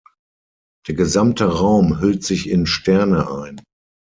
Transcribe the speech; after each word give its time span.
Der 0.87 0.95
gesamte 0.95 1.45
Raum 1.45 1.99
hüllt 1.99 2.23
sich 2.23 2.49
in 2.49 2.65
Sterne 2.65 3.29
ein. 3.31 3.61